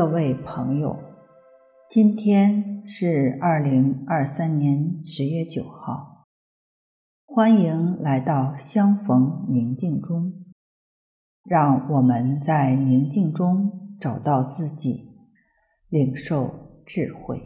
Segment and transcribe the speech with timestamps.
[0.00, 0.96] 各位朋友，
[1.90, 6.24] 今天是二零二三年十月九号，
[7.26, 10.32] 欢迎来到相逢宁静中，
[11.44, 15.10] 让我们在宁静中找到自己，
[15.90, 17.42] 领受智慧。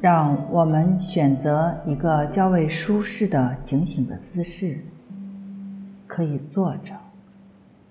[0.00, 4.78] 让我们选择一个较为舒适的警醒的姿势，
[6.06, 6.94] 可以坐着，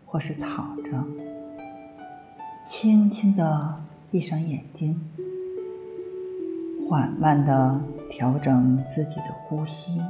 [0.05, 0.91] 或是躺着，
[2.66, 5.02] 轻轻地闭上眼睛，
[6.88, 10.02] 缓慢地调整自己的呼吸，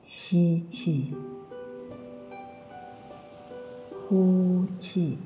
[0.00, 1.14] 吸气，
[4.08, 5.18] 呼气。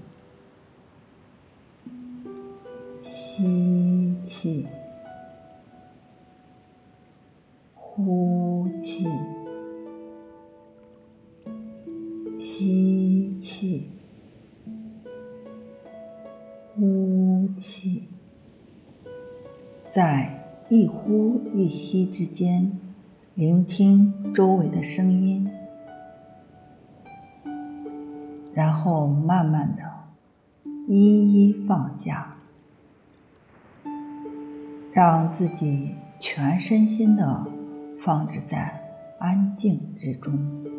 [19.94, 22.76] 在一呼一吸之间，
[23.34, 25.48] 聆听周围的声音，
[28.52, 29.84] 然后慢慢的
[30.88, 32.34] 一一放下。
[34.92, 37.46] 让自己全身心的
[38.00, 38.82] 放置在
[39.20, 40.73] 安静之中。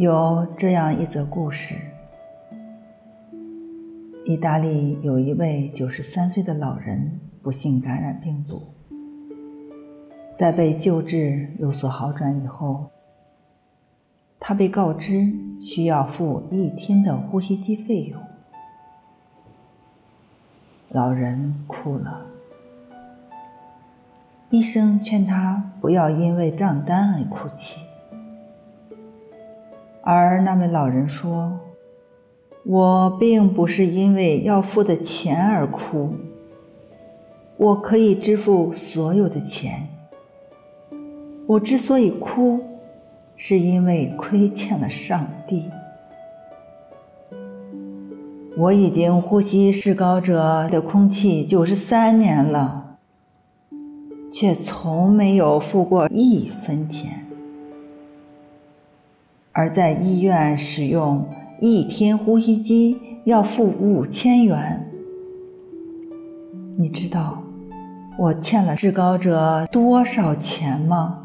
[0.00, 1.74] 有这样一则故事：
[4.24, 8.62] 意大利有一位九十三岁的老人不幸感染病毒，
[10.34, 12.86] 在被救治有所好转以后，
[14.38, 15.30] 他被告知
[15.62, 18.18] 需要付一天的呼吸机费用。
[20.88, 22.24] 老人哭了，
[24.48, 27.89] 医生劝他不要因为账单而哭泣。
[30.12, 31.60] 而那位老人说
[32.66, 36.16] ：“我并不是因为要付的钱而哭，
[37.56, 39.86] 我可以支付所有的钱。
[41.46, 42.58] 我之所以哭，
[43.36, 45.66] 是因为亏欠了上帝。
[48.56, 52.96] 我已经呼吸至高者的空气九十三年了，
[54.32, 57.26] 却从没有付过一分钱。”
[59.52, 61.28] 而在医院使用
[61.60, 64.88] 一天呼吸机要付五千元，
[66.76, 67.42] 你知道
[68.18, 71.18] 我欠了至高者多少钱吗？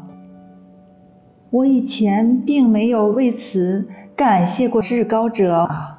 [1.50, 5.95] 我以前并没有为此感谢过至高者啊。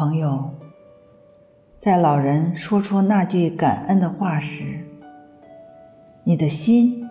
[0.00, 0.48] 朋友，
[1.78, 4.64] 在老人说出那句感恩的话时，
[6.24, 7.06] 你的心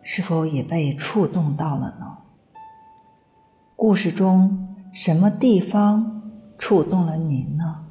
[0.00, 2.16] 是否也被触动到了呢？
[3.76, 6.22] 故事中什么地方
[6.56, 7.81] 触动了您呢？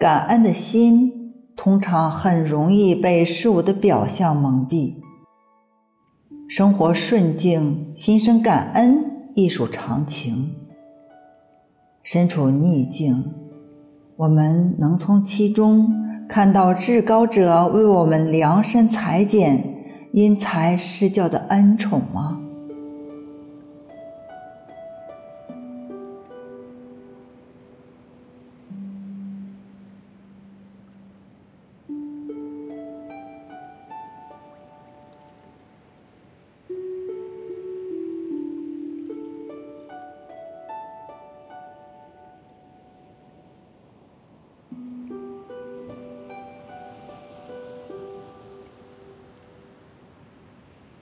[0.00, 4.94] 感恩的心通常很容易被事物的表象蒙蔽。
[6.48, 9.04] 生活顺境，心生感恩，
[9.34, 10.52] 亦属常情。
[12.02, 13.30] 身处逆境，
[14.16, 15.92] 我们能从其中
[16.26, 19.62] 看到至高者为我们量身裁剪、
[20.14, 22.40] 因材施教的恩宠吗？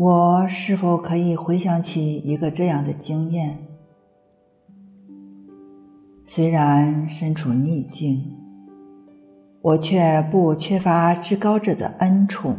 [0.00, 3.58] 我是否可以回想起一个这样的经验？
[6.24, 8.24] 虽然身处逆境，
[9.60, 12.56] 我却不缺乏至高者的恩宠。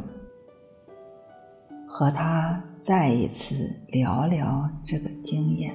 [1.88, 5.74] 和他再一次聊聊这个经验。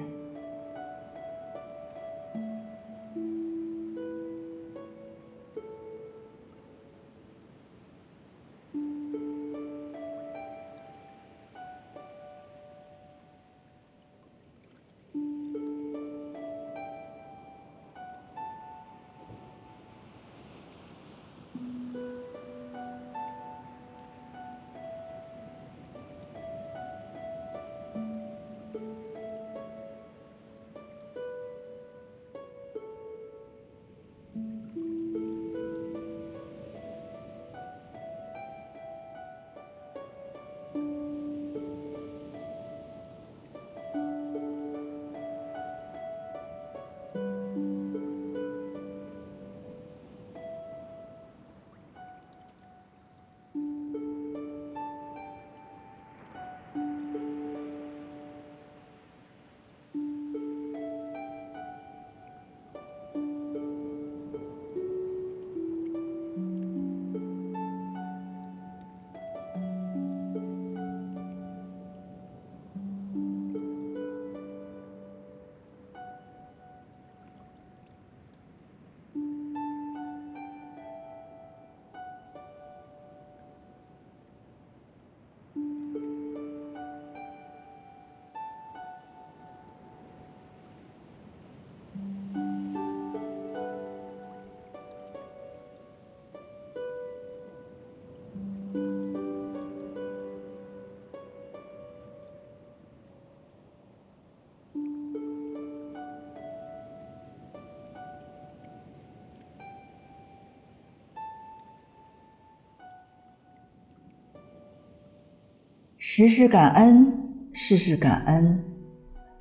[116.17, 118.63] 时时感恩，事事感恩，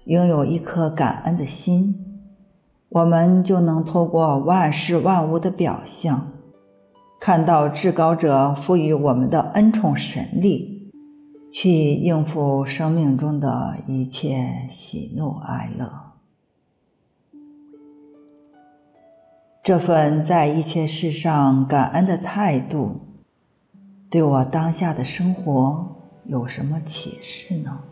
[0.07, 1.95] 拥有一颗感恩的心，
[2.88, 6.33] 我们就能透过万事万物的表象，
[7.21, 10.90] 看到至高者赋予我们的恩宠神力，
[11.49, 15.88] 去应付生命中的一切喜怒哀乐。
[19.62, 23.00] 这份在一切事上感恩的态度，
[24.11, 27.85] 对我当下的生活有什么启示呢？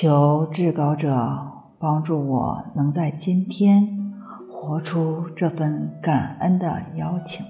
[0.00, 1.10] 求至高者
[1.76, 4.12] 帮助我，能在今天
[4.48, 7.44] 活出这份感恩的邀请。